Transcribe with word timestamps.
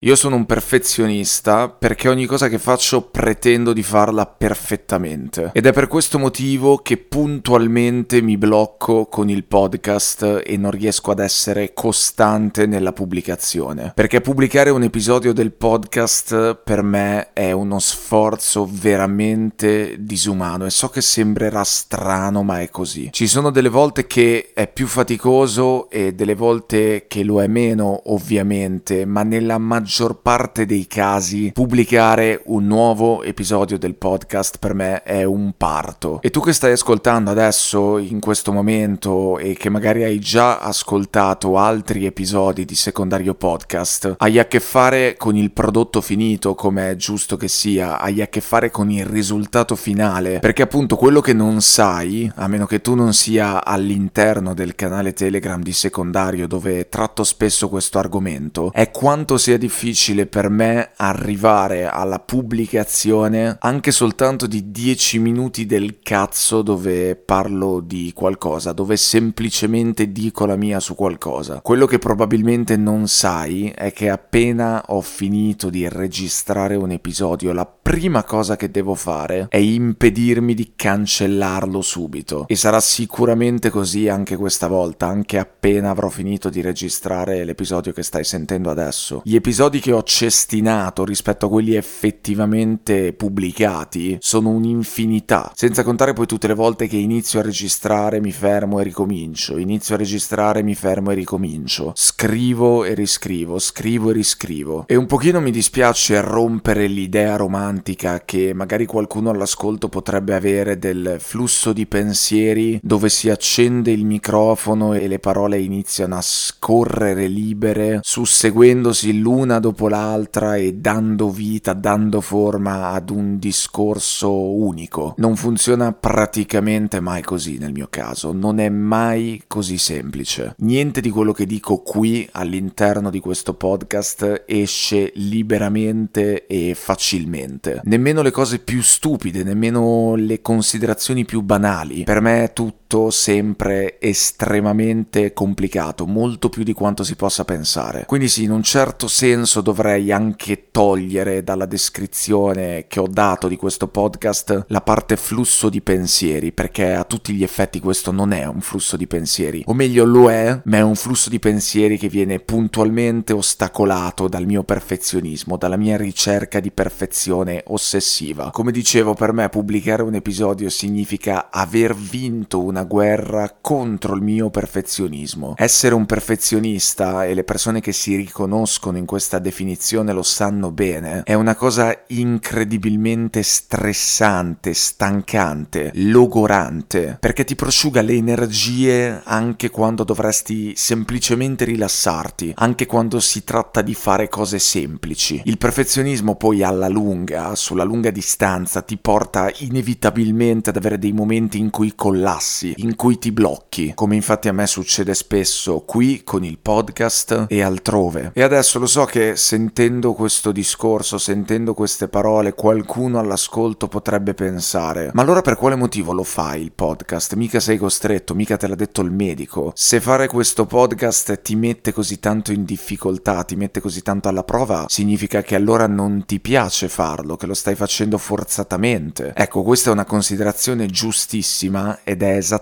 Io 0.00 0.14
sono 0.14 0.36
un 0.36 0.44
perfezionista 0.44 1.70
perché 1.70 2.10
ogni 2.10 2.26
cosa 2.26 2.50
che 2.50 2.58
faccio 2.58 3.00
pretendo 3.00 3.72
di 3.72 3.82
farla 3.82 4.26
perfettamente 4.26 5.52
ed 5.54 5.64
è 5.64 5.72
per 5.72 5.88
questo 5.88 6.18
motivo 6.18 6.76
che 6.76 6.98
puntualmente 6.98 8.20
mi 8.20 8.36
blocco 8.36 9.06
con 9.06 9.30
il 9.30 9.44
podcast 9.44 10.42
e 10.44 10.58
non 10.58 10.72
riesco 10.72 11.12
ad 11.12 11.20
essere 11.20 11.72
costante 11.72 12.66
nella 12.66 12.92
pubblicazione. 12.92 13.92
Perché 13.94 14.20
pubblicare 14.20 14.68
un 14.68 14.82
episodio 14.82 15.32
del 15.32 15.52
podcast 15.52 16.56
per 16.56 16.82
me 16.82 17.32
è 17.32 17.52
uno 17.52 17.78
sforzo 17.78 18.68
veramente 18.70 19.96
disumano 19.98 20.66
e 20.66 20.70
so 20.70 20.90
che 20.90 21.00
sembrerà 21.00 21.64
strano 21.64 22.42
ma 22.42 22.60
è 22.60 22.68
così. 22.68 23.08
Ci 23.12 23.26
sono 23.26 23.48
delle 23.48 23.70
volte 23.70 24.06
che 24.06 24.50
è 24.52 24.68
più 24.68 24.88
faticoso 24.88 25.88
e 25.88 26.12
delle 26.12 26.34
volte 26.34 27.06
che 27.08 27.24
lo 27.24 27.42
è 27.42 27.46
meno 27.46 28.12
ovviamente, 28.12 29.06
ma 29.06 29.22
nella 29.22 29.56
maggior 29.56 29.84
maggior 29.86 30.20
parte 30.20 30.66
dei 30.66 30.88
casi 30.88 31.52
pubblicare 31.54 32.42
un 32.46 32.66
nuovo 32.66 33.22
episodio 33.22 33.78
del 33.78 33.94
podcast 33.94 34.58
per 34.58 34.74
me 34.74 35.04
è 35.04 35.22
un 35.22 35.52
parto. 35.56 36.18
E 36.22 36.30
tu 36.30 36.40
che 36.40 36.52
stai 36.52 36.72
ascoltando 36.72 37.30
adesso 37.30 37.96
in 37.98 38.18
questo 38.18 38.50
momento 38.50 39.38
e 39.38 39.54
che 39.54 39.68
magari 39.68 40.02
hai 40.02 40.18
già 40.18 40.58
ascoltato 40.58 41.56
altri 41.56 42.04
episodi 42.04 42.64
di 42.64 42.74
secondario 42.74 43.36
podcast, 43.36 44.16
hai 44.18 44.40
a 44.40 44.46
che 44.46 44.58
fare 44.58 45.14
con 45.16 45.36
il 45.36 45.52
prodotto 45.52 46.00
finito 46.00 46.56
come 46.56 46.90
è 46.90 46.96
giusto 46.96 47.36
che 47.36 47.46
sia, 47.46 48.00
hai 48.00 48.20
a 48.20 48.26
che 48.26 48.40
fare 48.40 48.72
con 48.72 48.90
il 48.90 49.06
risultato 49.06 49.76
finale, 49.76 50.40
perché 50.40 50.62
appunto 50.62 50.96
quello 50.96 51.20
che 51.20 51.32
non 51.32 51.60
sai, 51.60 52.28
a 52.34 52.48
meno 52.48 52.66
che 52.66 52.80
tu 52.80 52.96
non 52.96 53.14
sia 53.14 53.64
all'interno 53.64 54.52
del 54.52 54.74
canale 54.74 55.12
Telegram 55.12 55.62
di 55.62 55.72
secondario 55.72 56.48
dove 56.48 56.88
tratto 56.88 57.22
spesso 57.22 57.68
questo 57.68 58.00
argomento, 58.00 58.72
è 58.72 58.90
quanto 58.90 59.38
sia 59.38 59.56
difficile 59.56 59.74
difficile 59.76 60.24
per 60.24 60.48
me 60.48 60.92
arrivare 60.96 61.86
alla 61.86 62.18
pubblicazione 62.18 63.58
anche 63.60 63.90
soltanto 63.90 64.46
di 64.46 64.70
10 64.70 65.18
minuti 65.18 65.66
del 65.66 65.98
cazzo 66.02 66.62
dove 66.62 67.14
parlo 67.14 67.80
di 67.80 68.12
qualcosa, 68.14 68.72
dove 68.72 68.96
semplicemente 68.96 70.12
dico 70.12 70.46
la 70.46 70.56
mia 70.56 70.80
su 70.80 70.94
qualcosa. 70.94 71.60
Quello 71.60 71.84
che 71.84 71.98
probabilmente 71.98 72.78
non 72.78 73.06
sai 73.06 73.70
è 73.76 73.92
che 73.92 74.08
appena 74.08 74.82
ho 74.86 75.02
finito 75.02 75.68
di 75.68 75.86
registrare 75.90 76.74
un 76.74 76.92
episodio, 76.92 77.52
la 77.52 77.66
prima 77.66 78.24
cosa 78.24 78.56
che 78.56 78.70
devo 78.70 78.94
fare 78.94 79.46
è 79.50 79.58
impedirmi 79.58 80.54
di 80.54 80.72
cancellarlo 80.74 81.82
subito. 81.82 82.46
E 82.48 82.56
sarà 82.56 82.80
sicuramente 82.80 83.68
così 83.68 84.08
anche 84.08 84.36
questa 84.36 84.68
volta, 84.68 85.06
anche 85.06 85.38
appena 85.38 85.90
avrò 85.90 86.08
finito 86.08 86.48
di 86.48 86.62
registrare 86.62 87.44
l'episodio 87.44 87.92
che 87.92 88.02
stai 88.02 88.24
sentendo 88.24 88.70
adesso. 88.70 89.20
Gli 89.22 89.36
episodi 89.36 89.65
episodi 89.66 89.80
che 89.80 89.92
ho 89.92 90.02
cestinato 90.02 91.04
rispetto 91.04 91.46
a 91.46 91.48
quelli 91.48 91.74
effettivamente 91.74 93.12
pubblicati 93.12 94.16
sono 94.20 94.50
un'infinità, 94.50 95.52
senza 95.54 95.82
contare 95.82 96.12
poi 96.12 96.26
tutte 96.26 96.46
le 96.46 96.54
volte 96.54 96.86
che 96.86 96.96
inizio 96.96 97.40
a 97.40 97.42
registrare, 97.42 98.20
mi 98.20 98.32
fermo 98.32 98.80
e 98.80 98.84
ricomincio, 98.84 99.56
inizio 99.58 99.94
a 99.94 99.98
registrare, 99.98 100.62
mi 100.62 100.74
fermo 100.74 101.10
e 101.10 101.14
ricomincio, 101.14 101.92
scrivo 101.94 102.84
e 102.84 102.94
riscrivo, 102.94 103.58
scrivo 103.58 104.10
e 104.10 104.12
riscrivo. 104.12 104.84
E 104.86 104.96
un 104.96 105.06
pochino 105.06 105.40
mi 105.40 105.50
dispiace 105.50 106.20
rompere 106.20 106.86
l'idea 106.86 107.36
romantica 107.36 108.22
che 108.24 108.52
magari 108.54 108.86
qualcuno 108.86 109.30
all'ascolto 109.30 109.88
potrebbe 109.88 110.34
avere 110.34 110.78
del 110.78 111.16
flusso 111.18 111.72
di 111.72 111.86
pensieri 111.86 112.78
dove 112.82 113.08
si 113.08 113.30
accende 113.30 113.90
il 113.90 114.04
microfono 114.04 114.94
e 114.94 115.08
le 115.08 115.18
parole 115.18 115.58
iniziano 115.58 116.16
a 116.16 116.22
scorrere 116.22 117.26
libere, 117.26 117.98
susseguendosi 118.02 119.18
l'una 119.18 119.55
una 119.56 119.60
dopo 119.60 119.88
l'altra 119.88 120.56
e 120.56 120.74
dando 120.74 121.30
vita, 121.30 121.72
dando 121.72 122.20
forma 122.20 122.90
ad 122.90 123.10
un 123.10 123.38
discorso 123.38 124.30
unico. 124.30 125.14
Non 125.18 125.36
funziona 125.36 125.92
praticamente 125.92 127.00
mai 127.00 127.22
così 127.22 127.58
nel 127.58 127.72
mio 127.72 127.88
caso, 127.90 128.32
non 128.32 128.58
è 128.58 128.68
mai 128.68 129.42
così 129.46 129.78
semplice. 129.78 130.54
Niente 130.58 131.00
di 131.00 131.10
quello 131.10 131.32
che 131.32 131.46
dico 131.46 131.78
qui 131.78 132.28
all'interno 132.32 133.10
di 133.10 133.20
questo 133.20 133.54
podcast 133.54 134.44
esce 134.46 135.12
liberamente 135.14 136.46
e 136.46 136.74
facilmente. 136.74 137.80
Nemmeno 137.84 138.22
le 138.22 138.30
cose 138.30 138.58
più 138.58 138.82
stupide, 138.82 139.42
nemmeno 139.42 140.14
le 140.16 140.42
considerazioni 140.42 141.24
più 141.24 141.40
banali. 141.40 142.04
Per 142.04 142.20
me 142.20 142.44
è 142.44 142.52
tutto 142.86 143.10
sempre 143.10 143.98
estremamente 143.98 145.32
complicato, 145.32 146.06
molto 146.06 146.48
più 146.48 146.62
di 146.62 146.72
quanto 146.72 147.02
si 147.02 147.16
possa 147.16 147.44
pensare. 147.44 148.04
Quindi 148.06 148.28
sì, 148.28 148.44
in 148.44 148.52
un 148.52 148.62
certo 148.62 149.08
senso 149.08 149.60
dovrei 149.60 150.12
anche 150.12 150.68
togliere 150.70 151.42
dalla 151.42 151.66
descrizione 151.66 152.86
che 152.86 153.00
ho 153.00 153.08
dato 153.08 153.48
di 153.48 153.56
questo 153.56 153.88
podcast 153.88 154.66
la 154.68 154.80
parte 154.82 155.16
flusso 155.16 155.68
di 155.68 155.80
pensieri, 155.80 156.52
perché 156.52 156.92
a 156.92 157.02
tutti 157.02 157.32
gli 157.34 157.42
effetti 157.42 157.80
questo 157.80 158.12
non 158.12 158.32
è 158.32 158.46
un 158.46 158.60
flusso 158.60 158.96
di 158.96 159.08
pensieri, 159.08 159.64
o 159.66 159.74
meglio 159.74 160.04
lo 160.04 160.30
è, 160.30 160.60
ma 160.64 160.76
è 160.76 160.82
un 160.82 160.94
flusso 160.94 161.28
di 161.28 161.40
pensieri 161.40 161.98
che 161.98 162.08
viene 162.08 162.38
puntualmente 162.38 163.32
ostacolato 163.32 164.28
dal 164.28 164.46
mio 164.46 164.62
perfezionismo, 164.62 165.56
dalla 165.56 165.76
mia 165.76 165.96
ricerca 165.96 166.60
di 166.60 166.70
perfezione 166.70 167.64
ossessiva. 167.66 168.50
Come 168.50 168.70
dicevo, 168.70 169.14
per 169.14 169.32
me 169.32 169.48
pubblicare 169.48 170.02
un 170.02 170.14
episodio 170.14 170.68
significa 170.70 171.50
aver 171.50 171.92
vinto 171.94 172.62
una 172.62 172.74
guerra 172.84 173.56
contro 173.60 174.14
il 174.14 174.22
mio 174.22 174.50
perfezionismo. 174.50 175.54
Essere 175.56 175.94
un 175.94 176.06
perfezionista 176.06 177.24
e 177.24 177.34
le 177.34 177.44
persone 177.44 177.80
che 177.80 177.92
si 177.92 178.16
riconoscono 178.16 178.98
in 178.98 179.06
questa 179.06 179.38
definizione 179.38 180.12
lo 180.12 180.22
sanno 180.22 180.70
bene, 180.70 181.22
è 181.24 181.34
una 181.34 181.54
cosa 181.54 181.96
incredibilmente 182.08 183.42
stressante, 183.42 184.74
stancante, 184.74 185.90
logorante, 185.94 187.16
perché 187.20 187.44
ti 187.44 187.54
prosciuga 187.54 188.02
le 188.02 188.14
energie 188.14 189.20
anche 189.24 189.70
quando 189.70 190.04
dovresti 190.04 190.74
semplicemente 190.76 191.64
rilassarti, 191.64 192.52
anche 192.56 192.86
quando 192.86 193.20
si 193.20 193.44
tratta 193.44 193.82
di 193.82 193.94
fare 193.94 194.28
cose 194.28 194.58
semplici. 194.58 195.40
Il 195.44 195.58
perfezionismo 195.58 196.36
poi 196.36 196.62
alla 196.62 196.88
lunga, 196.88 197.54
sulla 197.54 197.84
lunga 197.84 198.10
distanza, 198.10 198.82
ti 198.82 198.96
porta 198.96 199.50
inevitabilmente 199.58 200.70
ad 200.70 200.76
avere 200.76 200.98
dei 200.98 201.12
momenti 201.12 201.58
in 201.58 201.70
cui 201.70 201.94
collassi, 201.94 202.65
in 202.76 202.96
cui 202.96 203.18
ti 203.18 203.32
blocchi, 203.32 203.92
come 203.94 204.14
infatti 204.14 204.48
a 204.48 204.52
me 204.52 204.66
succede 204.66 205.14
spesso 205.14 205.80
qui 205.80 206.22
con 206.24 206.44
il 206.44 206.58
podcast 206.58 207.46
e 207.48 207.62
altrove. 207.62 208.30
E 208.34 208.42
adesso 208.42 208.78
lo 208.78 208.86
so 208.86 209.04
che 209.04 209.36
sentendo 209.36 210.12
questo 210.12 210.52
discorso, 210.52 211.18
sentendo 211.18 211.74
queste 211.74 212.08
parole, 212.08 212.54
qualcuno 212.54 213.18
all'ascolto 213.18 213.88
potrebbe 213.88 214.34
pensare: 214.34 215.10
ma 215.14 215.22
allora 215.22 215.42
per 215.42 215.56
quale 215.56 215.76
motivo 215.76 216.12
lo 216.12 216.24
fai 216.24 216.62
il 216.62 216.72
podcast? 216.72 217.34
Mica 217.34 217.60
sei 217.60 217.78
costretto, 217.78 218.34
mica 218.34 218.56
te 218.56 218.66
l'ha 218.66 218.74
detto 218.74 219.00
il 219.00 219.10
medico. 219.10 219.72
Se 219.74 220.00
fare 220.00 220.26
questo 220.28 220.66
podcast 220.66 221.42
ti 221.42 221.54
mette 221.56 221.92
così 221.92 222.18
tanto 222.18 222.52
in 222.52 222.64
difficoltà, 222.64 223.42
ti 223.44 223.56
mette 223.56 223.80
così 223.80 224.02
tanto 224.02 224.28
alla 224.28 224.44
prova, 224.44 224.86
significa 224.88 225.42
che 225.42 225.54
allora 225.54 225.86
non 225.86 226.24
ti 226.26 226.40
piace 226.40 226.88
farlo, 226.88 227.36
che 227.36 227.46
lo 227.46 227.54
stai 227.54 227.74
facendo 227.74 228.18
forzatamente. 228.18 229.32
Ecco, 229.34 229.62
questa 229.62 229.90
è 229.90 229.92
una 229.92 230.04
considerazione 230.04 230.86
giustissima 230.86 232.00
ed 232.02 232.22
è 232.22 232.36
esattamente 232.36 232.55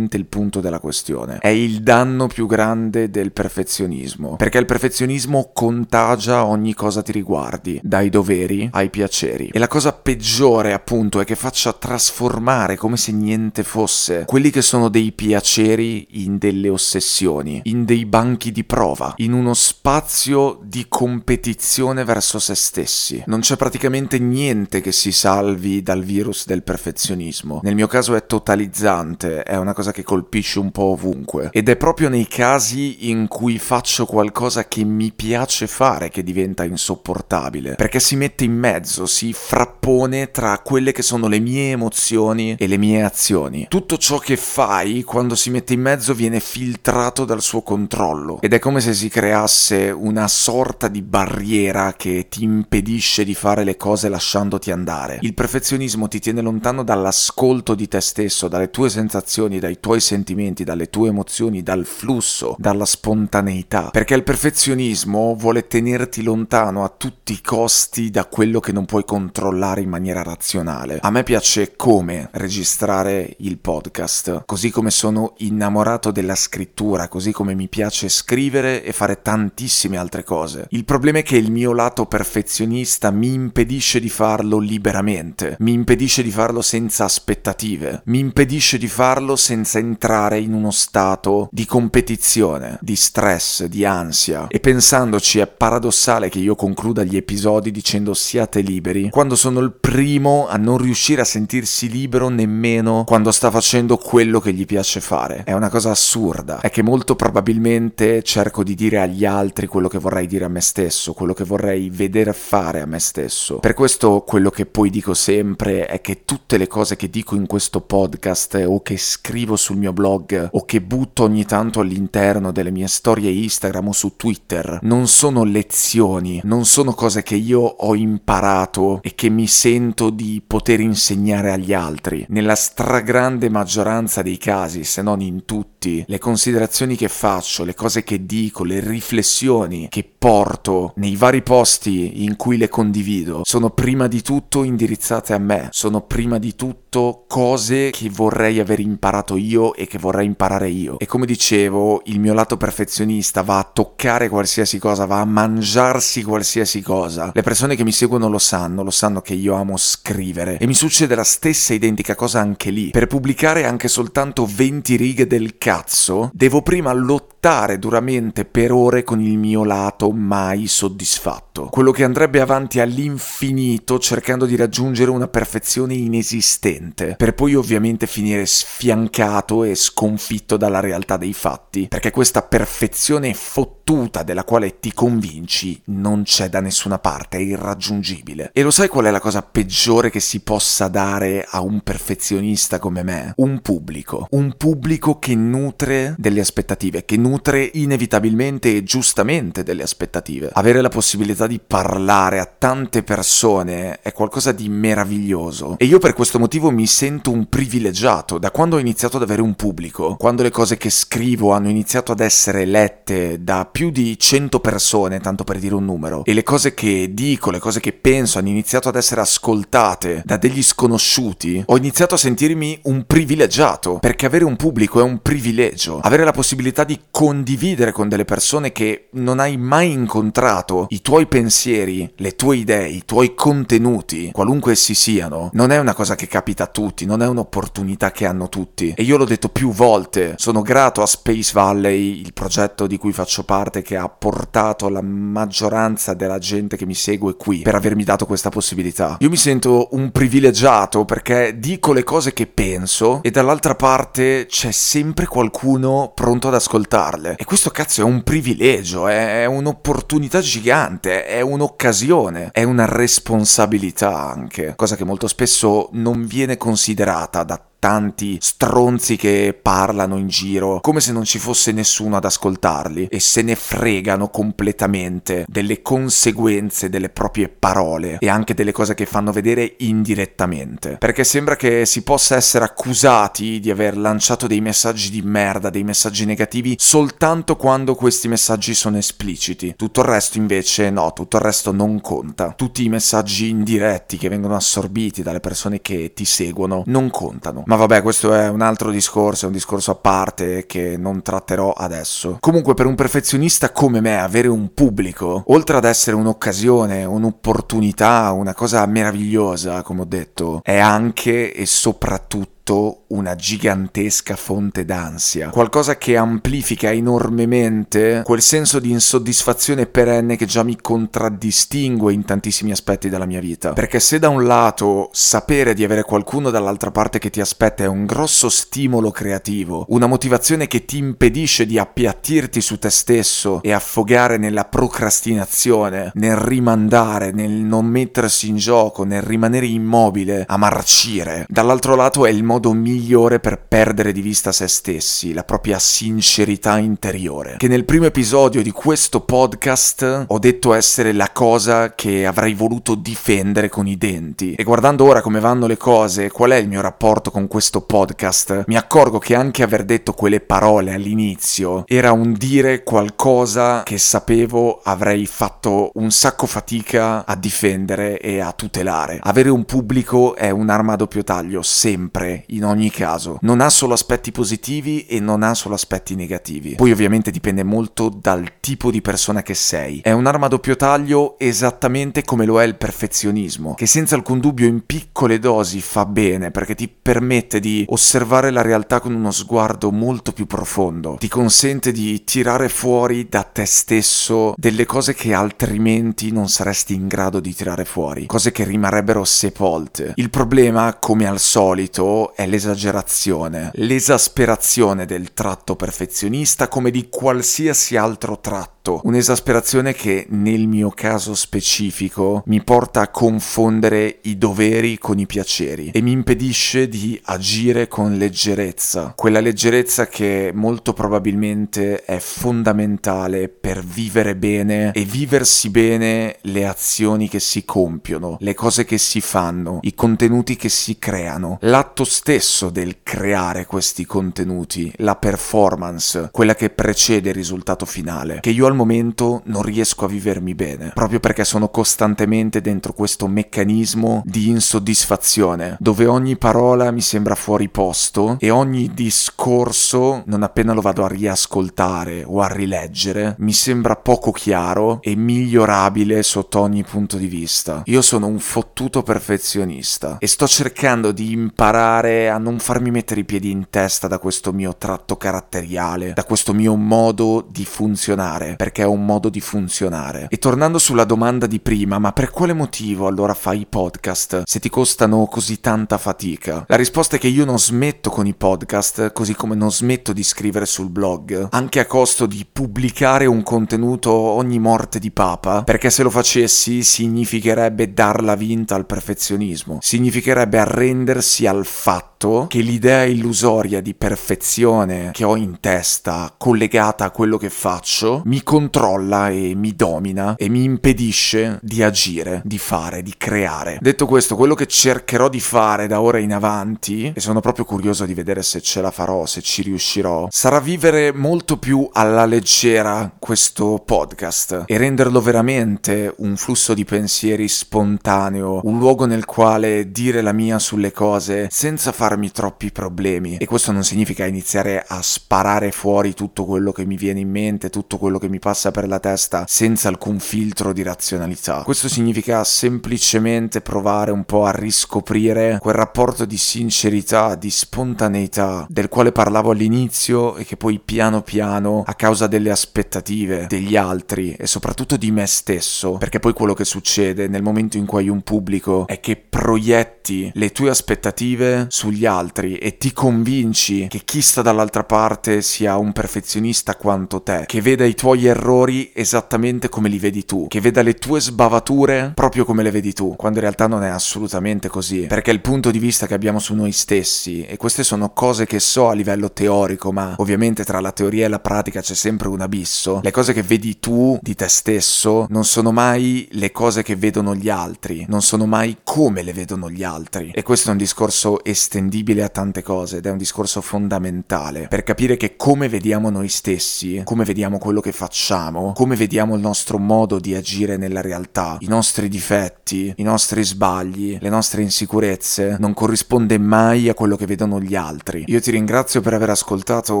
il 0.16 0.26
punto 0.26 0.60
della 0.60 0.78
questione. 0.78 1.38
È 1.38 1.48
il 1.48 1.82
danno 1.82 2.26
più 2.26 2.46
grande 2.46 3.10
del 3.10 3.32
perfezionismo, 3.32 4.36
perché 4.36 4.58
il 4.58 4.66
perfezionismo 4.66 5.50
contagia 5.52 6.46
ogni 6.46 6.74
cosa 6.74 7.02
ti 7.02 7.12
riguardi, 7.12 7.80
dai 7.82 8.08
doveri 8.10 8.68
ai 8.72 8.90
piaceri. 8.90 9.50
E 9.52 9.58
la 9.58 9.68
cosa 9.68 9.92
peggiore, 9.92 10.72
appunto, 10.72 11.20
è 11.20 11.24
che 11.24 11.34
faccia 11.34 11.72
trasformare 11.72 12.76
come 12.76 12.96
se 12.96 13.12
niente 13.12 13.62
fosse 13.62 14.24
quelli 14.26 14.50
che 14.50 14.62
sono 14.62 14.88
dei 14.88 15.12
piaceri 15.12 16.22
in 16.24 16.38
delle 16.38 16.68
ossessioni, 16.68 17.60
in 17.64 17.84
dei 17.84 18.06
banchi 18.06 18.52
di 18.52 18.64
prova, 18.64 19.14
in 19.16 19.32
uno 19.32 19.54
spazio 19.54 20.60
di 20.62 20.86
competizione 20.88 22.04
verso 22.04 22.38
se 22.38 22.54
stessi. 22.54 23.22
Non 23.26 23.40
c'è 23.40 23.56
praticamente 23.56 24.18
niente 24.18 24.80
che 24.80 24.92
si 24.92 25.12
salvi 25.12 25.82
dal 25.82 26.02
virus 26.02 26.46
del 26.46 26.62
perfezionismo. 26.62 27.60
Nel 27.62 27.74
mio 27.74 27.86
caso 27.86 28.14
è 28.14 28.26
totalizzante, 28.26 29.42
è 29.50 29.56
una 29.56 29.74
cosa 29.74 29.90
che 29.90 30.04
colpisce 30.04 30.60
un 30.60 30.70
po' 30.70 30.92
ovunque. 30.92 31.48
Ed 31.52 31.68
è 31.68 31.74
proprio 31.74 32.08
nei 32.08 32.28
casi 32.28 33.10
in 33.10 33.26
cui 33.26 33.58
faccio 33.58 34.06
qualcosa 34.06 34.68
che 34.68 34.84
mi 34.84 35.10
piace 35.10 35.66
fare 35.66 36.08
che 36.08 36.22
diventa 36.22 36.62
insopportabile. 36.62 37.74
Perché 37.74 37.98
si 37.98 38.14
mette 38.14 38.44
in 38.44 38.52
mezzo, 38.52 39.06
si 39.06 39.32
frappone 39.32 40.30
tra 40.30 40.60
quelle 40.60 40.92
che 40.92 41.02
sono 41.02 41.26
le 41.26 41.40
mie 41.40 41.72
emozioni 41.72 42.54
e 42.56 42.68
le 42.68 42.76
mie 42.76 43.02
azioni. 43.02 43.66
Tutto 43.68 43.98
ciò 43.98 44.18
che 44.18 44.36
fai 44.36 45.02
quando 45.02 45.34
si 45.34 45.50
mette 45.50 45.72
in 45.72 45.80
mezzo 45.80 46.14
viene 46.14 46.38
filtrato 46.38 47.24
dal 47.24 47.42
suo 47.42 47.62
controllo. 47.62 48.40
Ed 48.42 48.54
è 48.54 48.60
come 48.60 48.80
se 48.80 48.94
si 48.94 49.08
creasse 49.08 49.90
una 49.90 50.28
sorta 50.28 50.86
di 50.86 51.02
barriera 51.02 51.94
che 51.94 52.28
ti 52.28 52.44
impedisce 52.44 53.24
di 53.24 53.34
fare 53.34 53.64
le 53.64 53.76
cose 53.76 54.08
lasciandoti 54.08 54.70
andare. 54.70 55.18
Il 55.22 55.34
perfezionismo 55.34 56.06
ti 56.06 56.20
tiene 56.20 56.40
lontano 56.40 56.84
dall'ascolto 56.84 57.74
di 57.74 57.88
te 57.88 58.00
stesso, 58.00 58.46
dalle 58.46 58.70
tue 58.70 58.88
sensazioni, 58.88 59.38
dai 59.48 59.80
tuoi 59.80 60.00
sentimenti, 60.00 60.64
dalle 60.64 60.90
tue 60.90 61.08
emozioni, 61.08 61.62
dal 61.62 61.84
flusso, 61.86 62.54
dalla 62.58 62.84
spontaneità. 62.84 63.90
Perché 63.90 64.14
il 64.14 64.22
perfezionismo 64.22 65.34
vuole 65.34 65.66
tenerti 65.66 66.22
lontano 66.22 66.84
a 66.84 66.92
tutti 66.96 67.32
i 67.32 67.40
costi 67.40 68.10
da 68.10 68.26
quello 68.26 68.60
che 68.60 68.72
non 68.72 68.84
puoi 68.84 69.04
controllare 69.04 69.80
in 69.80 69.88
maniera 69.88 70.22
razionale. 70.22 70.98
A 71.00 71.10
me 71.10 71.22
piace 71.22 71.76
come 71.76 72.28
registrare 72.32 73.36
il 73.38 73.58
podcast, 73.58 74.42
così 74.46 74.70
come 74.70 74.90
sono 74.90 75.34
innamorato 75.38 76.10
della 76.10 76.34
scrittura, 76.34 77.08
così 77.08 77.32
come 77.32 77.54
mi 77.54 77.68
piace 77.68 78.08
scrivere 78.08 78.84
e 78.84 78.92
fare 78.92 79.22
tantissime 79.22 79.96
altre 79.96 80.24
cose. 80.24 80.66
Il 80.70 80.84
problema 80.84 81.18
è 81.18 81.22
che 81.22 81.36
il 81.36 81.50
mio 81.50 81.72
lato 81.72 82.06
perfezionista 82.06 83.10
mi 83.10 83.32
impedisce 83.32 84.00
di 84.00 84.08
farlo 84.08 84.58
liberamente, 84.58 85.56
mi 85.60 85.72
impedisce 85.72 86.22
di 86.22 86.30
farlo 86.30 86.62
senza 86.62 87.04
aspettative, 87.04 88.02
mi 88.06 88.18
impedisce 88.18 88.78
di 88.78 88.88
farlo 88.88 89.29
senza 89.36 89.78
entrare 89.78 90.38
in 90.38 90.52
uno 90.52 90.70
stato 90.70 91.48
di 91.50 91.64
competizione, 91.64 92.78
di 92.80 92.96
stress, 92.96 93.64
di 93.64 93.84
ansia. 93.84 94.46
E 94.48 94.60
pensandoci 94.60 95.38
è 95.38 95.46
paradossale 95.46 96.28
che 96.28 96.38
io 96.38 96.54
concluda 96.54 97.02
gli 97.02 97.16
episodi 97.16 97.70
dicendo 97.70 98.14
siate 98.14 98.60
liberi, 98.60 99.10
quando 99.10 99.36
sono 99.36 99.60
il 99.60 99.72
primo 99.72 100.46
a 100.48 100.56
non 100.56 100.78
riuscire 100.78 101.22
a 101.22 101.24
sentirsi 101.24 101.88
libero 101.88 102.28
nemmeno 102.28 103.04
quando 103.06 103.32
sta 103.32 103.50
facendo 103.50 103.96
quello 103.96 104.40
che 104.40 104.52
gli 104.52 104.66
piace 104.66 105.00
fare. 105.00 105.42
È 105.44 105.52
una 105.52 105.68
cosa 105.68 105.90
assurda, 105.90 106.60
è 106.60 106.70
che 106.70 106.82
molto 106.82 107.16
probabilmente 107.16 108.22
cerco 108.22 108.62
di 108.62 108.74
dire 108.74 109.00
agli 109.00 109.24
altri 109.24 109.66
quello 109.66 109.88
che 109.88 109.98
vorrei 109.98 110.26
dire 110.26 110.44
a 110.44 110.48
me 110.48 110.60
stesso, 110.60 111.12
quello 111.12 111.34
che 111.34 111.44
vorrei 111.44 111.90
vedere 111.90 112.32
fare 112.32 112.80
a 112.80 112.86
me 112.86 112.98
stesso. 112.98 113.58
Per 113.58 113.74
questo 113.74 114.22
quello 114.26 114.50
che 114.50 114.66
poi 114.66 114.90
dico 114.90 115.14
sempre 115.14 115.86
è 115.86 116.00
che 116.00 116.24
tutte 116.24 116.56
le 116.56 116.66
cose 116.66 116.96
che 116.96 117.10
dico 117.10 117.34
in 117.34 117.46
questo 117.46 117.80
podcast 117.80 118.62
o 118.66 118.82
che 118.82 118.96
scrivo 118.96 119.19
sul 119.54 119.76
mio 119.76 119.92
blog 119.92 120.48
o 120.52 120.64
che 120.64 120.80
butto 120.80 121.22
ogni 121.22 121.44
tanto 121.44 121.80
all'interno 121.80 122.50
delle 122.50 122.70
mie 122.72 122.88
storie 122.88 123.30
Instagram 123.30 123.88
o 123.88 123.92
su 123.92 124.16
Twitter 124.16 124.80
non 124.82 125.06
sono 125.06 125.44
lezioni, 125.44 126.40
non 126.44 126.64
sono 126.64 126.92
cose 126.92 127.22
che 127.22 127.36
io 127.36 127.60
ho 127.60 127.94
imparato 127.94 129.00
e 129.02 129.14
che 129.14 129.28
mi 129.28 129.46
sento 129.46 130.10
di 130.10 130.42
poter 130.44 130.80
insegnare 130.80 131.52
agli 131.52 131.72
altri. 131.72 132.24
Nella 132.28 132.56
stragrande 132.56 133.48
maggioranza 133.48 134.22
dei 134.22 134.36
casi, 134.36 134.82
se 134.82 135.00
non 135.02 135.20
in 135.20 135.44
tutti, 135.44 136.04
le 136.06 136.18
considerazioni 136.18 136.96
che 136.96 137.08
faccio, 137.08 137.64
le 137.64 137.74
cose 137.74 138.02
che 138.02 138.26
dico, 138.26 138.64
le 138.64 138.80
riflessioni 138.80 139.86
che 139.88 140.08
porto 140.18 140.92
nei 140.96 141.14
vari 141.14 141.42
posti 141.42 142.24
in 142.24 142.36
cui 142.36 142.56
le 142.56 142.68
condivido 142.68 143.42
sono 143.44 143.70
prima 143.70 144.08
di 144.08 144.22
tutto 144.22 144.64
indirizzate 144.64 145.32
a 145.32 145.38
me, 145.38 145.68
sono 145.70 146.00
prima 146.00 146.38
di 146.38 146.54
tutto 146.56 147.24
cose 147.28 147.90
che 147.90 148.10
vorrei 148.10 148.58
aver 148.58 148.80
imparato 148.80 149.09
io 149.36 149.74
e 149.74 149.86
che 149.86 149.98
vorrei 149.98 150.26
imparare 150.26 150.68
io. 150.68 150.98
E 150.98 151.06
come 151.06 151.26
dicevo, 151.26 152.02
il 152.04 152.20
mio 152.20 152.34
lato 152.34 152.56
perfezionista 152.56 153.42
va 153.42 153.58
a 153.58 153.70
toccare 153.72 154.28
qualsiasi 154.28 154.78
cosa, 154.78 155.04
va 155.04 155.20
a 155.20 155.24
mangiarsi 155.24 156.22
qualsiasi 156.22 156.80
cosa. 156.80 157.30
Le 157.34 157.42
persone 157.42 157.76
che 157.76 157.84
mi 157.84 157.92
seguono 157.92 158.28
lo 158.28 158.38
sanno, 158.38 158.82
lo 158.82 158.90
sanno 158.90 159.20
che 159.20 159.34
io 159.34 159.54
amo 159.54 159.76
scrivere 159.76 160.58
e 160.58 160.66
mi 160.66 160.74
succede 160.74 161.14
la 161.14 161.24
stessa 161.24 161.74
identica 161.74 162.14
cosa 162.14 162.40
anche 162.40 162.70
lì. 162.70 162.90
Per 162.90 163.06
pubblicare 163.06 163.64
anche 163.64 163.88
soltanto 163.88 164.46
20 164.46 164.96
righe 164.96 165.26
del 165.26 165.58
cazzo, 165.58 166.30
devo 166.32 166.62
prima 166.62 166.92
lottare 166.92 167.78
duramente 167.78 168.44
per 168.44 168.72
ore 168.72 169.02
con 169.02 169.20
il 169.20 169.38
mio 169.38 169.64
lato 169.64 170.10
mai 170.10 170.66
soddisfatto. 170.66 171.66
Quello 171.70 171.90
che 171.90 172.04
andrebbe 172.04 172.40
avanti 172.40 172.80
all'infinito 172.80 173.98
cercando 173.98 174.46
di 174.46 174.56
raggiungere 174.56 175.10
una 175.10 175.28
perfezione 175.28 175.94
inesistente, 175.94 177.14
per 177.16 177.34
poi 177.34 177.54
ovviamente 177.54 178.06
finire 178.06 178.46
sfiancato 178.90 179.62
e 179.62 179.76
sconfitto 179.76 180.56
dalla 180.56 180.80
realtà 180.80 181.16
dei 181.16 181.32
fatti, 181.32 181.86
perché 181.88 182.10
questa 182.10 182.42
perfezione 182.42 183.34
fottuta 183.34 184.24
della 184.24 184.42
quale 184.42 184.80
ti 184.80 184.92
convinci 184.92 185.80
non 185.86 186.24
c'è 186.24 186.48
da 186.48 186.60
nessuna 186.60 186.98
parte, 186.98 187.36
è 187.36 187.40
irraggiungibile. 187.40 188.50
E 188.52 188.62
lo 188.62 188.72
sai 188.72 188.88
qual 188.88 189.04
è 189.04 189.10
la 189.10 189.20
cosa 189.20 189.42
peggiore 189.42 190.10
che 190.10 190.18
si 190.18 190.40
possa 190.40 190.88
dare 190.88 191.46
a 191.48 191.60
un 191.60 191.82
perfezionista 191.82 192.80
come 192.80 193.04
me? 193.04 193.32
Un 193.36 193.60
pubblico. 193.60 194.26
Un 194.30 194.54
pubblico 194.56 195.20
che 195.20 195.36
nutre 195.36 196.14
delle 196.18 196.40
aspettative, 196.40 197.04
che 197.04 197.16
nutre 197.16 197.70
inevitabilmente 197.74 198.74
e 198.74 198.82
giustamente 198.82 199.62
delle 199.62 199.84
aspettative. 199.84 200.50
Avere 200.52 200.80
la 200.80 200.88
possibilità 200.88 201.46
di 201.46 201.60
parlare 201.64 202.40
a 202.40 202.46
tante 202.46 203.04
persone 203.04 204.00
è 204.00 204.12
qualcosa 204.12 204.50
di 204.50 204.68
meraviglioso. 204.68 205.76
E 205.78 205.84
io 205.84 205.98
per 205.98 206.14
questo 206.14 206.40
motivo 206.40 206.70
mi 206.70 206.86
sento 206.86 207.30
un 207.30 207.48
privilegiato. 207.48 208.38
Da 208.38 208.50
quando 208.50 208.78
ho 208.79 208.79
iniziato 208.80 209.16
ad 209.16 209.22
avere 209.22 209.42
un 209.42 209.54
pubblico, 209.54 210.16
quando 210.16 210.42
le 210.42 210.50
cose 210.50 210.76
che 210.76 210.90
scrivo 210.90 211.52
hanno 211.52 211.68
iniziato 211.68 212.12
ad 212.12 212.20
essere 212.20 212.64
lette 212.64 213.42
da 213.42 213.68
più 213.70 213.90
di 213.90 214.18
100 214.18 214.60
persone, 214.60 215.20
tanto 215.20 215.44
per 215.44 215.58
dire 215.58 215.74
un 215.74 215.84
numero, 215.84 216.24
e 216.24 216.32
le 216.32 216.42
cose 216.42 216.74
che 216.74 217.10
dico, 217.12 217.50
le 217.50 217.58
cose 217.58 217.80
che 217.80 217.92
penso 217.92 218.38
hanno 218.38 218.48
iniziato 218.48 218.88
ad 218.88 218.96
essere 218.96 219.20
ascoltate 219.20 220.22
da 220.24 220.36
degli 220.36 220.62
sconosciuti, 220.62 221.62
ho 221.66 221.76
iniziato 221.76 222.14
a 222.14 222.18
sentirmi 222.18 222.80
un 222.84 223.04
privilegiato, 223.06 223.98
perché 223.98 224.26
avere 224.26 224.44
un 224.44 224.56
pubblico 224.56 225.00
è 225.00 225.02
un 225.02 225.20
privilegio. 225.20 226.00
Avere 226.00 226.24
la 226.24 226.32
possibilità 226.32 226.84
di 226.84 226.98
condividere 227.10 227.92
con 227.92 228.08
delle 228.08 228.24
persone 228.24 228.72
che 228.72 229.08
non 229.12 229.38
hai 229.38 229.56
mai 229.56 229.92
incontrato 229.92 230.86
i 230.90 231.02
tuoi 231.02 231.26
pensieri, 231.26 232.10
le 232.16 232.34
tue 232.34 232.56
idee, 232.56 232.88
i 232.88 233.04
tuoi 233.04 233.34
contenuti, 233.34 234.30
qualunque 234.32 234.72
essi 234.72 234.94
siano, 234.94 235.50
non 235.52 235.70
è 235.70 235.78
una 235.78 235.94
cosa 235.94 236.14
che 236.14 236.26
capita 236.26 236.64
a 236.64 236.68
tutti, 236.68 237.04
non 237.04 237.22
è 237.22 237.26
un'opportunità 237.26 238.10
che 238.10 238.26
hanno 238.26 238.48
tutti. 238.48 238.68
E 238.96 239.02
io 239.02 239.16
l'ho 239.16 239.24
detto 239.24 239.48
più 239.48 239.72
volte, 239.72 240.34
sono 240.36 240.62
grato 240.62 241.02
a 241.02 241.06
Space 241.06 241.52
Valley, 241.52 242.20
il 242.20 242.32
progetto 242.32 242.86
di 242.86 242.98
cui 242.98 243.12
faccio 243.12 243.44
parte, 243.44 243.82
che 243.82 243.96
ha 243.96 244.08
portato 244.08 244.88
la 244.88 245.02
maggioranza 245.02 246.14
della 246.14 246.38
gente 246.38 246.76
che 246.76 246.86
mi 246.86 246.94
segue 246.94 247.34
qui 247.36 247.60
per 247.60 247.74
avermi 247.74 248.04
dato 248.04 248.26
questa 248.26 248.48
possibilità. 248.48 249.16
Io 249.20 249.28
mi 249.28 249.36
sento 249.36 249.88
un 249.92 250.10
privilegiato 250.10 251.04
perché 251.04 251.58
dico 251.58 251.92
le 251.92 252.04
cose 252.04 252.32
che 252.32 252.46
penso 252.46 253.20
e 253.22 253.30
dall'altra 253.30 253.74
parte 253.74 254.46
c'è 254.46 254.70
sempre 254.70 255.26
qualcuno 255.26 256.12
pronto 256.14 256.48
ad 256.48 256.54
ascoltarle. 256.54 257.36
E 257.36 257.44
questo 257.44 257.70
cazzo 257.70 258.00
è 258.00 258.04
un 258.04 258.22
privilegio, 258.22 259.08
è 259.08 259.44
un'opportunità 259.46 260.40
gigante, 260.40 261.24
è 261.24 261.40
un'occasione, 261.40 262.50
è 262.52 262.62
una 262.62 262.84
responsabilità 262.84 264.30
anche, 264.30 264.74
cosa 264.76 264.96
che 264.96 265.04
molto 265.04 265.26
spesso 265.26 265.88
non 265.92 266.26
viene 266.26 266.56
considerata 266.56 267.42
da 267.42 267.69
tanti 267.80 268.36
stronzi 268.40 269.16
che 269.16 269.58
parlano 269.60 270.18
in 270.18 270.28
giro 270.28 270.80
come 270.80 271.00
se 271.00 271.12
non 271.12 271.24
ci 271.24 271.38
fosse 271.38 271.72
nessuno 271.72 272.16
ad 272.16 272.26
ascoltarli 272.26 273.08
e 273.10 273.18
se 273.18 273.42
ne 273.42 273.56
fregano 273.56 274.28
completamente 274.28 275.44
delle 275.48 275.80
conseguenze 275.82 276.90
delle 276.90 277.08
proprie 277.08 277.48
parole 277.48 278.18
e 278.20 278.28
anche 278.28 278.54
delle 278.54 278.70
cose 278.70 278.94
che 278.94 279.06
fanno 279.06 279.32
vedere 279.32 279.76
indirettamente. 279.78 280.98
Perché 280.98 281.24
sembra 281.24 281.56
che 281.56 281.86
si 281.86 282.02
possa 282.02 282.36
essere 282.36 282.66
accusati 282.66 283.58
di 283.60 283.70
aver 283.70 283.96
lanciato 283.96 284.46
dei 284.46 284.60
messaggi 284.60 285.10
di 285.10 285.22
merda 285.22 285.70
dei 285.70 285.82
messaggi 285.82 286.26
negativi 286.26 286.76
soltanto 286.78 287.56
quando 287.56 287.94
questi 287.94 288.28
messaggi 288.28 288.74
sono 288.74 288.98
espliciti. 288.98 289.72
Tutto 289.74 290.00
il 290.00 290.06
resto 290.06 290.36
invece 290.36 290.90
no 290.90 291.12
tutto 291.14 291.38
il 291.38 291.42
resto 291.42 291.72
non 291.72 292.00
conta. 292.02 292.52
Tutti 292.54 292.84
i 292.84 292.90
messaggi 292.90 293.48
indiretti 293.48 294.18
che 294.18 294.28
vengono 294.28 294.54
assorbiti 294.54 295.22
dalle 295.22 295.40
persone 295.40 295.80
che 295.80 296.12
ti 296.12 296.26
seguono 296.26 296.82
non 296.86 297.08
contano 297.08 297.64
ma 297.70 297.76
vabbè, 297.76 298.02
questo 298.02 298.34
è 298.34 298.48
un 298.48 298.62
altro 298.62 298.90
discorso, 298.90 299.44
è 299.44 299.46
un 299.46 299.54
discorso 299.54 299.92
a 299.92 299.94
parte 299.94 300.66
che 300.66 300.96
non 300.96 301.22
tratterò 301.22 301.70
adesso. 301.70 302.38
Comunque, 302.40 302.74
per 302.74 302.86
un 302.86 302.96
perfezionista 302.96 303.70
come 303.70 304.00
me, 304.00 304.18
avere 304.18 304.48
un 304.48 304.74
pubblico, 304.74 305.44
oltre 305.46 305.76
ad 305.76 305.84
essere 305.84 306.16
un'occasione, 306.16 307.04
un'opportunità, 307.04 308.32
una 308.32 308.54
cosa 308.54 308.84
meravigliosa, 308.86 309.82
come 309.82 310.00
ho 310.00 310.04
detto, 310.04 310.62
è 310.64 310.78
anche 310.78 311.52
e 311.52 311.64
soprattutto 311.64 312.59
sotto 312.70 313.04
una 313.08 313.34
gigantesca 313.34 314.36
fonte 314.36 314.84
d'ansia, 314.84 315.48
qualcosa 315.48 315.98
che 315.98 316.16
amplifica 316.16 316.92
enormemente 316.92 318.22
quel 318.24 318.40
senso 318.40 318.78
di 318.78 318.92
insoddisfazione 318.92 319.86
perenne 319.86 320.36
che 320.36 320.46
già 320.46 320.62
mi 320.62 320.78
contraddistingue 320.80 322.12
in 322.12 322.24
tantissimi 322.24 322.70
aspetti 322.70 323.08
della 323.08 323.26
mia 323.26 323.40
vita. 323.40 323.72
Perché 323.72 323.98
se 323.98 324.20
da 324.20 324.28
un 324.28 324.46
lato 324.46 325.08
sapere 325.12 325.74
di 325.74 325.82
avere 325.82 326.04
qualcuno 326.04 326.50
dall'altra 326.50 326.92
parte 326.92 327.18
che 327.18 327.30
ti 327.30 327.40
aspetta 327.40 327.82
è 327.82 327.88
un 327.88 328.06
grosso 328.06 328.48
stimolo 328.48 329.10
creativo, 329.10 329.86
una 329.88 330.06
motivazione 330.06 330.68
che 330.68 330.84
ti 330.84 330.98
impedisce 330.98 331.66
di 331.66 331.78
appiattirti 331.78 332.60
su 332.60 332.78
te 332.78 332.90
stesso 332.90 333.60
e 333.62 333.72
affogare 333.72 334.36
nella 334.36 334.64
procrastinazione, 334.64 336.12
nel 336.14 336.36
rimandare, 336.36 337.32
nel 337.32 337.50
non 337.50 337.86
mettersi 337.86 338.48
in 338.48 338.56
gioco, 338.56 339.02
nel 339.02 339.22
rimanere 339.22 339.66
immobile 339.66 340.44
a 340.46 340.56
marcire. 340.56 341.44
Dall'altro 341.48 341.96
lato 341.96 342.24
è 342.24 342.30
il 342.30 342.44
modo 342.44 342.59
migliore 342.68 343.40
per 343.40 343.58
perdere 343.66 344.12
di 344.12 344.20
vista 344.20 344.52
se 344.52 344.68
stessi, 344.68 345.32
la 345.32 345.44
propria 345.44 345.78
sincerità 345.78 346.78
interiore. 346.78 347.56
Che 347.56 347.68
nel 347.68 347.84
primo 347.84 348.06
episodio 348.06 348.62
di 348.62 348.70
questo 348.70 349.20
podcast 349.22 350.26
ho 350.28 350.38
detto 350.38 350.74
essere 350.74 351.12
la 351.12 351.30
cosa 351.32 351.94
che 351.94 352.26
avrei 352.26 352.54
voluto 352.54 352.94
difendere 352.94 353.68
con 353.68 353.86
i 353.86 353.96
denti. 353.96 354.54
E 354.54 354.62
guardando 354.62 355.04
ora 355.04 355.22
come 355.22 355.40
vanno 355.40 355.66
le 355.66 355.76
cose, 355.76 356.30
qual 356.30 356.50
è 356.50 356.56
il 356.56 356.68
mio 356.68 356.82
rapporto 356.82 357.30
con 357.30 357.48
questo 357.48 357.80
podcast, 357.80 358.64
mi 358.66 358.76
accorgo 358.76 359.18
che 359.18 359.34
anche 359.34 359.62
aver 359.62 359.84
detto 359.84 360.12
quelle 360.12 360.40
parole 360.40 360.92
all'inizio 360.92 361.84
era 361.86 362.12
un 362.12 362.32
dire 362.34 362.82
qualcosa 362.82 363.82
che 363.82 363.98
sapevo 363.98 364.80
avrei 364.82 365.26
fatto 365.26 365.90
un 365.94 366.10
sacco 366.10 366.46
fatica 366.46 367.24
a 367.24 367.36
difendere 367.36 368.18
e 368.20 368.40
a 368.40 368.52
tutelare. 368.52 369.18
Avere 369.22 369.48
un 369.48 369.64
pubblico 369.64 370.34
è 370.34 370.50
un'arma 370.50 370.94
a 370.94 370.96
doppio 370.96 371.24
taglio, 371.24 371.62
sempre, 371.62 372.44
in 372.50 372.64
ogni 372.64 372.90
caso. 372.90 373.38
Non 373.42 373.60
ha 373.60 373.70
solo 373.70 373.94
aspetti 373.94 374.32
positivi 374.32 375.06
e 375.06 375.20
non 375.20 375.42
ha 375.42 375.54
solo 375.54 375.74
aspetti 375.74 376.14
negativi. 376.14 376.74
Poi 376.74 376.92
ovviamente 376.92 377.30
dipende 377.30 377.62
molto 377.62 378.08
dal 378.08 378.52
tipo 378.60 378.90
di 378.90 379.00
persona 379.02 379.42
che 379.42 379.54
sei. 379.54 380.00
È 380.02 380.12
un'arma 380.12 380.46
a 380.46 380.48
doppio 380.48 380.76
taglio 380.76 381.38
esattamente 381.38 382.24
come 382.24 382.44
lo 382.44 382.60
è 382.60 382.64
il 382.64 382.76
perfezionismo, 382.76 383.74
che 383.74 383.86
senza 383.86 384.14
alcun 384.14 384.40
dubbio 384.40 384.66
in 384.66 384.84
piccole 384.84 385.38
dosi 385.38 385.80
fa 385.80 386.04
bene 386.06 386.50
perché 386.50 386.74
ti 386.74 386.88
permette 386.88 387.60
di 387.60 387.84
osservare 387.88 388.50
la 388.50 388.62
realtà 388.62 389.00
con 389.00 389.14
uno 389.14 389.30
sguardo 389.30 389.90
molto 389.90 390.32
più 390.32 390.46
profondo, 390.46 391.16
ti 391.18 391.28
consente 391.28 391.92
di 391.92 392.24
tirare 392.24 392.68
fuori 392.68 393.28
da 393.28 393.42
te 393.42 393.64
stesso 393.64 394.54
delle 394.56 394.86
cose 394.86 395.14
che 395.14 395.34
altrimenti 395.34 396.32
non 396.32 396.48
saresti 396.48 396.94
in 396.94 397.06
grado 397.08 397.40
di 397.40 397.54
tirare 397.54 397.84
fuori, 397.84 398.26
cose 398.26 398.52
che 398.52 398.64
rimarrebbero 398.64 399.24
sepolte. 399.24 400.12
Il 400.16 400.30
problema, 400.30 400.94
come 400.94 401.26
al 401.26 401.38
solito, 401.38 402.29
è 402.34 402.46
l'esagerazione, 402.46 403.70
l'esasperazione 403.74 405.06
del 405.06 405.32
tratto 405.32 405.76
perfezionista 405.76 406.68
come 406.68 406.90
di 406.90 407.08
qualsiasi 407.08 407.96
altro 407.96 408.40
tratto. 408.40 409.00
Un'esasperazione 409.04 409.92
che 409.92 410.26
nel 410.30 410.66
mio 410.66 410.90
caso 410.90 411.34
specifico 411.34 412.42
mi 412.46 412.62
porta 412.62 413.02
a 413.02 413.08
confondere 413.08 414.18
i 414.22 414.38
doveri 414.38 414.98
con 414.98 415.18
i 415.18 415.26
piaceri 415.26 415.90
e 415.92 416.00
mi 416.00 416.12
impedisce 416.12 416.88
di 416.88 417.20
agire 417.24 417.88
con 417.88 418.16
leggerezza, 418.16 419.12
quella 419.16 419.40
leggerezza 419.40 420.06
che 420.06 420.50
molto 420.54 420.92
probabilmente 420.92 422.04
è 422.04 422.18
fondamentale 422.18 423.48
per 423.48 423.84
vivere 423.84 424.34
bene 424.36 424.92
e 424.92 425.04
viversi 425.04 425.70
bene 425.70 426.38
le 426.42 426.66
azioni 426.66 427.28
che 427.28 427.40
si 427.40 427.64
compiono, 427.64 428.36
le 428.40 428.54
cose 428.54 428.84
che 428.84 428.98
si 428.98 429.20
fanno, 429.20 429.78
i 429.82 429.94
contenuti 429.94 430.56
che 430.56 430.68
si 430.68 430.98
creano, 430.98 431.58
l'atto 431.62 432.04
stesso 432.20 432.68
del 432.68 432.98
creare 433.02 433.64
questi 433.64 434.04
contenuti, 434.04 434.92
la 434.96 435.16
performance, 435.16 436.28
quella 436.30 436.54
che 436.54 436.68
precede 436.68 437.30
il 437.30 437.34
risultato 437.34 437.86
finale, 437.86 438.40
che 438.40 438.50
io 438.50 438.66
al 438.66 438.74
momento 438.74 439.40
non 439.46 439.62
riesco 439.62 440.04
a 440.04 440.08
vivermi 440.08 440.54
bene, 440.54 440.90
proprio 440.92 441.18
perché 441.18 441.46
sono 441.46 441.70
costantemente 441.70 442.60
dentro 442.60 442.92
questo 442.92 443.26
meccanismo 443.26 444.20
di 444.26 444.50
insoddisfazione, 444.50 445.78
dove 445.80 446.04
ogni 446.04 446.36
parola 446.36 446.90
mi 446.90 447.00
sembra 447.00 447.34
fuori 447.34 447.70
posto 447.70 448.36
e 448.38 448.50
ogni 448.50 448.90
discorso, 448.92 450.22
non 450.26 450.42
appena 450.42 450.74
lo 450.74 450.82
vado 450.82 451.04
a 451.04 451.08
riascoltare 451.08 452.22
o 452.26 452.42
a 452.42 452.48
rileggere, 452.48 453.34
mi 453.38 453.54
sembra 453.54 453.96
poco 453.96 454.30
chiaro 454.30 454.98
e 455.00 455.16
migliorabile 455.16 456.22
sotto 456.22 456.60
ogni 456.60 456.84
punto 456.84 457.16
di 457.16 457.28
vista. 457.28 457.80
Io 457.86 458.02
sono 458.02 458.26
un 458.26 458.40
fottuto 458.40 459.02
perfezionista 459.02 460.18
e 460.18 460.26
sto 460.26 460.46
cercando 460.46 461.12
di 461.12 461.32
imparare 461.32 462.09
a 462.28 462.38
non 462.38 462.58
farmi 462.58 462.90
mettere 462.90 463.20
i 463.20 463.24
piedi 463.24 463.50
in 463.50 463.66
testa 463.70 464.08
da 464.08 464.18
questo 464.18 464.52
mio 464.52 464.76
tratto 464.76 465.16
caratteriale, 465.16 466.12
da 466.12 466.24
questo 466.24 466.52
mio 466.52 466.74
modo 466.76 467.46
di 467.48 467.64
funzionare, 467.64 468.56
perché 468.56 468.82
è 468.82 468.86
un 468.86 469.04
modo 469.04 469.28
di 469.28 469.40
funzionare. 469.40 470.26
E 470.28 470.38
tornando 470.38 470.78
sulla 470.78 471.04
domanda 471.04 471.46
di 471.46 471.60
prima, 471.60 471.98
ma 471.98 472.12
per 472.12 472.30
quale 472.30 472.52
motivo 472.52 473.06
allora 473.06 473.34
fai 473.34 473.60
i 473.60 473.66
podcast 473.68 474.42
se 474.44 474.60
ti 474.60 474.68
costano 474.68 475.26
così 475.26 475.60
tanta 475.60 475.98
fatica? 475.98 476.64
La 476.66 476.76
risposta 476.76 477.16
è 477.16 477.18
che 477.18 477.28
io 477.28 477.44
non 477.44 477.58
smetto 477.58 478.10
con 478.10 478.26
i 478.26 478.34
podcast, 478.34 479.12
così 479.12 479.34
come 479.34 479.54
non 479.54 479.70
smetto 479.70 480.12
di 480.12 480.22
scrivere 480.22 480.66
sul 480.66 480.90
blog, 480.90 481.48
anche 481.50 481.80
a 481.80 481.86
costo 481.86 482.26
di 482.26 482.46
pubblicare 482.50 483.26
un 483.26 483.42
contenuto 483.42 484.12
ogni 484.12 484.58
morte 484.58 484.98
di 484.98 485.10
papa, 485.10 485.62
perché 485.62 485.90
se 485.90 486.02
lo 486.02 486.10
facessi 486.10 486.82
significherebbe 486.82 487.92
darla 487.92 488.34
vinta 488.34 488.74
al 488.74 488.86
perfezionismo, 488.86 489.78
significherebbe 489.80 490.58
arrendersi 490.58 491.46
al 491.46 491.64
fatto 491.64 491.99
fatto 492.20 492.46
che 492.48 492.60
l'idea 492.60 493.04
illusoria 493.04 493.80
di 493.80 493.94
perfezione 493.94 495.10
che 495.12 495.24
ho 495.24 495.36
in 495.36 495.58
testa, 495.60 496.34
collegata 496.36 497.04
a 497.04 497.10
quello 497.10 497.38
che 497.38 497.48
faccio, 497.48 498.22
mi 498.26 498.42
controlla 498.42 499.30
e 499.30 499.54
mi 499.54 499.74
domina 499.74 500.34
e 500.36 500.48
mi 500.48 500.64
impedisce 500.64 501.58
di 501.62 501.82
agire, 501.82 502.42
di 502.44 502.58
fare, 502.58 503.02
di 503.02 503.14
creare. 503.16 503.78
Detto 503.80 504.06
questo, 504.06 504.36
quello 504.36 504.54
che 504.54 504.66
cercherò 504.66 505.28
di 505.28 505.40
fare 505.40 505.86
da 505.86 506.00
ora 506.00 506.18
in 506.18 506.34
avanti, 506.34 507.12
e 507.14 507.20
sono 507.20 507.40
proprio 507.40 507.64
curioso 507.64 508.04
di 508.04 508.14
vedere 508.14 508.42
se 508.42 508.60
ce 508.60 508.80
la 508.82 508.90
farò, 508.90 509.24
se 509.24 509.40
ci 509.40 509.62
riuscirò, 509.62 510.28
sarà 510.30 510.60
vivere 510.60 511.12
molto 511.12 511.56
più 511.56 511.88
alla 511.92 512.26
leggera 512.26 513.14
questo 513.18 513.82
podcast 513.84 514.64
e 514.66 514.76
renderlo 514.76 515.20
veramente 515.20 516.12
un 516.18 516.36
flusso 516.36 516.74
di 516.74 516.84
pensieri 516.84 517.48
spontaneo, 517.48 518.60
un 518.64 518.78
luogo 518.78 519.06
nel 519.06 519.24
quale 519.24 519.90
dire 519.90 520.20
la 520.20 520.32
mia 520.32 520.58
sulle 520.58 520.92
cose 520.92 521.48
senza 521.50 521.89
far 521.92 522.08
farmi 522.10 522.32
troppi 522.32 522.72
problemi 522.72 523.36
e 523.36 523.46
questo 523.46 523.70
non 523.70 523.84
significa 523.84 524.26
iniziare 524.26 524.84
a 524.84 525.00
sparare 525.00 525.70
fuori 525.70 526.12
tutto 526.12 526.44
quello 526.44 526.72
che 526.72 526.84
mi 526.84 526.96
viene 526.96 527.20
in 527.20 527.30
mente, 527.30 527.70
tutto 527.70 527.98
quello 527.98 528.18
che 528.18 528.28
mi 528.28 528.40
passa 528.40 528.72
per 528.72 528.88
la 528.88 528.98
testa 528.98 529.44
senza 529.46 529.86
alcun 529.86 530.18
filtro 530.18 530.72
di 530.72 530.82
razionalità. 530.82 531.62
Questo 531.62 531.88
significa 531.88 532.42
semplicemente 532.42 533.60
provare 533.60 534.10
un 534.10 534.24
po' 534.24 534.44
a 534.44 534.50
riscoprire 534.50 535.58
quel 535.60 535.74
rapporto 535.74 536.24
di 536.24 536.36
sincerità, 536.36 537.36
di 537.36 537.48
spontaneità 537.48 538.66
del 538.68 538.88
quale 538.88 539.12
parlavo 539.12 539.52
all'inizio 539.52 540.34
e 540.34 540.44
che 540.44 540.56
poi 540.56 540.80
piano 540.84 541.22
piano 541.22 541.84
a 541.86 541.94
causa 541.94 542.26
delle 542.26 542.50
aspettative 542.50 543.46
degli 543.48 543.76
altri 543.76 544.32
e 544.32 544.48
soprattutto 544.48 544.96
di 544.96 545.12
me 545.12 545.26
stesso, 545.26 545.92
perché 545.92 546.18
poi 546.18 546.32
quello 546.32 546.54
che 546.54 546.64
succede 546.64 547.28
nel 547.28 547.42
momento 547.42 547.76
in 547.76 547.86
cui 547.86 548.00
hai 548.00 548.08
un 548.08 548.22
pubblico 548.22 548.88
è 548.88 548.98
che 548.98 549.14
proietti 549.16 550.32
le 550.34 550.50
tue 550.50 550.70
aspettative 550.70 551.66
sugli 551.80 552.04
altri 552.04 552.56
e 552.56 552.76
ti 552.76 552.92
convinci 552.92 553.86
che 553.88 554.02
chi 554.04 554.20
sta 554.20 554.42
dall'altra 554.42 554.84
parte 554.84 555.40
sia 555.40 555.78
un 555.78 555.92
perfezionista 555.92 556.76
quanto 556.76 557.22
te, 557.22 557.44
che 557.46 557.62
veda 557.62 557.86
i 557.86 557.94
tuoi 557.94 558.26
errori 558.26 558.90
esattamente 558.92 559.70
come 559.70 559.88
li 559.88 559.98
vedi 559.98 560.26
tu, 560.26 560.46
che 560.46 560.60
veda 560.60 560.82
le 560.82 560.96
tue 560.96 561.20
sbavature 561.20 562.12
proprio 562.14 562.44
come 562.44 562.62
le 562.62 562.70
vedi 562.70 562.92
tu, 562.92 563.16
quando 563.16 563.38
in 563.38 563.44
realtà 563.44 563.66
non 563.66 563.82
è 563.82 563.88
assolutamente 563.88 564.68
così, 564.68 565.06
perché 565.06 565.30
il 565.30 565.40
punto 565.40 565.70
di 565.70 565.78
vista 565.78 566.06
che 566.06 566.12
abbiamo 566.12 566.38
su 566.38 566.54
noi 566.54 566.72
stessi, 566.72 567.46
e 567.46 567.56
queste 567.56 567.82
sono 567.82 568.10
cose 568.10 568.44
che 568.44 568.60
so 568.60 568.90
a 568.90 568.92
livello 568.92 569.32
teorico, 569.32 569.90
ma 569.90 570.16
ovviamente 570.18 570.64
tra 570.64 570.80
la 570.80 570.92
teoria 570.92 571.24
e 571.24 571.28
la 571.28 571.40
pratica 571.40 571.80
c'è 571.80 571.94
sempre 571.94 572.28
un 572.28 572.42
abisso, 572.42 573.00
le 573.02 573.10
cose 573.10 573.32
che 573.32 573.42
vedi 573.42 573.78
tu 573.78 574.18
di 574.20 574.34
te 574.34 574.48
stesso 574.48 575.24
non 575.30 575.46
sono 575.46 575.72
mai 575.72 576.28
le 576.32 576.52
cose 576.52 576.82
che 576.82 576.94
vedono 576.94 577.34
gli 577.34 577.48
altri, 577.48 578.04
non 578.06 578.20
sono 578.20 578.44
mai 578.44 578.76
come 578.84 579.22
le 579.22 579.32
vedono 579.32 579.70
gli 579.70 579.82
altri, 579.82 580.30
e 580.34 580.42
questo 580.42 580.68
è 580.68 580.72
un 580.72 580.76
discorso 580.76 581.42
estendibile 581.42 581.68
estendibile 581.70 582.24
a 582.24 582.28
tante 582.28 582.64
cose 582.64 582.96
ed 582.96 583.06
è 583.06 583.10
un 583.12 583.16
discorso 583.16 583.60
fondamentale 583.60 584.66
per 584.66 584.82
capire 584.82 585.16
che 585.16 585.36
come 585.36 585.68
vediamo 585.68 586.10
noi 586.10 586.26
stessi, 586.26 587.02
come 587.04 587.22
vediamo 587.22 587.58
quello 587.58 587.80
che 587.80 587.92
facciamo, 587.92 588.72
come 588.72 588.96
vediamo 588.96 589.36
il 589.36 589.40
nostro 589.40 589.78
modo 589.78 590.18
di 590.18 590.34
agire 590.34 590.76
nella 590.76 591.00
realtà, 591.00 591.58
i 591.60 591.68
nostri 591.68 592.08
difetti, 592.08 592.92
i 592.96 593.04
nostri 593.04 593.44
sbagli, 593.44 594.18
le 594.20 594.28
nostre 594.28 594.62
insicurezze, 594.62 595.58
non 595.60 595.72
corrisponde 595.72 596.38
mai 596.38 596.88
a 596.88 596.94
quello 596.94 597.14
che 597.14 597.26
vedono 597.26 597.60
gli 597.60 597.76
altri. 597.76 598.24
Io 598.26 598.40
ti 598.40 598.50
ringrazio 598.50 599.00
per 599.00 599.14
aver 599.14 599.30
ascoltato 599.30 600.00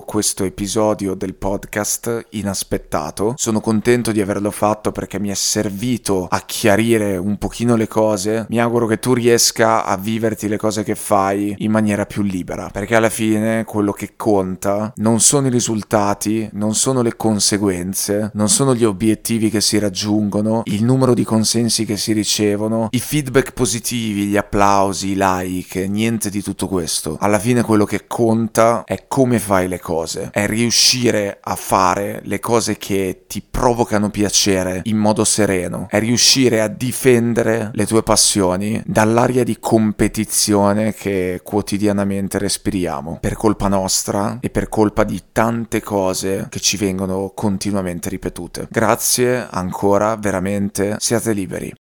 questo 0.00 0.44
episodio 0.44 1.12
del 1.12 1.34
podcast 1.34 2.28
inaspettato. 2.30 3.34
Sono 3.36 3.60
contento 3.60 4.10
di 4.10 4.22
averlo 4.22 4.50
fatto 4.50 4.90
perché 4.90 5.20
mi 5.20 5.28
è 5.28 5.34
servito 5.34 6.28
a 6.30 6.40
chiarire 6.46 7.18
un 7.18 7.36
pochino 7.36 7.76
le 7.76 7.88
cose. 7.88 8.46
Mi 8.48 8.58
auguro 8.58 8.86
che 8.86 8.98
tu 8.98 9.12
riesca 9.12 9.84
a 9.84 9.98
viverti 9.98 10.48
le 10.48 10.56
cose 10.56 10.82
che 10.82 10.94
fai 10.94 11.56
in 11.58 11.70
maniera 11.70 12.06
più 12.06 12.22
libera, 12.22 12.68
perché 12.70 12.94
alla 12.94 13.10
fine 13.10 13.64
quello 13.64 13.92
che 13.92 14.12
conta 14.16 14.92
non 14.96 15.20
sono 15.20 15.46
i 15.46 15.50
risultati, 15.50 16.48
non 16.52 16.74
sono 16.74 17.02
le 17.02 17.16
conseguenze, 17.16 18.30
non 18.34 18.48
sono 18.48 18.74
gli 18.74 18.84
obiettivi 18.84 19.50
che 19.50 19.60
si 19.60 19.78
raggiungono, 19.78 20.62
il 20.66 20.84
numero 20.84 21.14
di 21.14 21.24
consensi 21.24 21.84
che 21.84 21.96
si 21.96 22.12
ricevono, 22.12 22.88
i 22.90 23.00
feedback 23.00 23.52
positivi, 23.52 24.26
gli 24.26 24.36
applausi, 24.36 25.10
i 25.10 25.16
like, 25.16 25.86
niente 25.86 26.30
di 26.30 26.42
tutto 26.42 26.68
questo. 26.68 27.16
Alla 27.20 27.38
fine 27.38 27.62
quello 27.62 27.84
che 27.84 28.06
conta 28.06 28.84
è 28.84 29.04
come 29.08 29.38
fai 29.38 29.68
le 29.68 29.80
cose, 29.80 30.30
è 30.32 30.46
riuscire 30.46 31.38
a 31.40 31.54
fare 31.54 32.20
le 32.24 32.40
cose 32.40 32.76
che 32.76 33.24
ti 33.26 33.42
provocano 33.48 34.10
piacere 34.10 34.80
in 34.84 34.96
modo 34.96 35.24
sereno, 35.24 35.86
è 35.90 35.98
riuscire 35.98 36.60
a 36.60 36.68
difendere 36.68 37.70
le 37.72 37.86
tue 37.86 38.02
passioni 38.02 38.82
dall'aria 38.84 39.44
di 39.44 39.58
competizione 39.58 40.94
quotidianamente 41.42 42.38
respiriamo 42.38 43.18
per 43.20 43.34
colpa 43.34 43.68
nostra 43.68 44.38
e 44.40 44.50
per 44.50 44.68
colpa 44.68 45.04
di 45.04 45.20
tante 45.32 45.82
cose 45.82 46.46
che 46.48 46.60
ci 46.60 46.76
vengono 46.76 47.32
continuamente 47.34 48.08
ripetute. 48.08 48.66
Grazie 48.70 49.46
ancora, 49.50 50.16
veramente, 50.16 50.96
siate 50.98 51.32
liberi. 51.32 51.72